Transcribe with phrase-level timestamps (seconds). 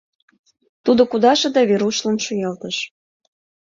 [0.85, 2.77] Тудо кудаше да Верушлан шуялтыш.